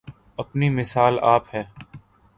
[0.37, 1.63] اپنی مثال آپ ہے